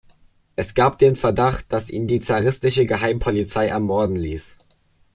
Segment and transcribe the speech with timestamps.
[0.55, 4.57] Es gab den Verdacht, dass ihn die zaristische Geheimpolizei ermorden ließ.